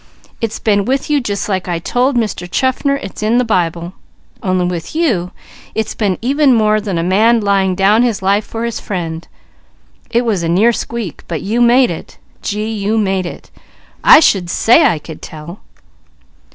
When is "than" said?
6.81-6.97